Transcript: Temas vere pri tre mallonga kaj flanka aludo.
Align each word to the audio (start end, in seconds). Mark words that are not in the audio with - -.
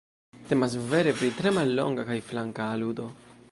Temas 0.51 0.73
vere 0.93 1.13
pri 1.19 1.29
tre 1.41 1.53
mallonga 1.59 2.07
kaj 2.09 2.19
flanka 2.33 2.69
aludo. 2.79 3.09